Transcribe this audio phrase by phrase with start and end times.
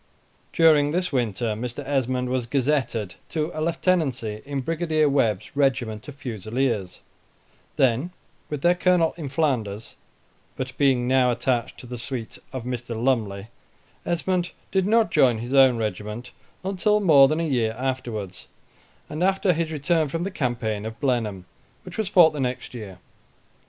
[0.51, 1.83] During this winter Mr.
[1.85, 7.01] Esmond was gazetted to a lieutenancy in Brigadier Webb's regiment of Fusileers,
[7.75, 8.09] then
[8.49, 9.97] with their colonel in Flanders;
[10.57, 12.95] but being now attached to the suite of Mr.
[12.99, 13.49] Lumley,
[14.03, 16.31] Esmond did not join his own regiment
[16.65, 18.47] until more than a year afterwards,
[19.07, 21.45] and after his return from the campaign of Blenheim,
[21.83, 22.97] which was fought the next year.